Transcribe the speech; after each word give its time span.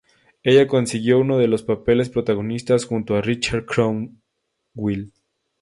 Ella 0.41 0.67
consiguió 0.67 1.19
uno 1.19 1.37
de 1.37 1.47
los 1.47 1.61
papeles 1.61 2.09
protagonistas, 2.09 2.85
junto 2.85 3.15
a 3.15 3.21
Richard 3.21 3.67
Cromwell. 3.67 5.11